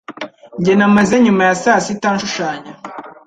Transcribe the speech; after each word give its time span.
Njye 0.59 0.73
namaze 0.75 1.15
nyuma 1.25 1.41
ya 1.49 1.55
saa 1.63 1.83
sita 1.85 2.09
nshushanya. 2.15 2.71